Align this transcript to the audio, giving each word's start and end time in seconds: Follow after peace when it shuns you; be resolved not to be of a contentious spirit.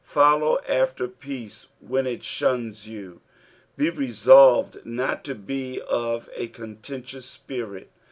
Follow 0.03 0.57
after 0.67 1.07
peace 1.07 1.67
when 1.79 2.07
it 2.07 2.23
shuns 2.23 2.87
you; 2.87 3.21
be 3.77 3.91
resolved 3.91 4.83
not 4.83 5.23
to 5.23 5.35
be 5.35 5.79
of 5.81 6.27
a 6.35 6.47
contentious 6.47 7.27
spirit. 7.27 7.87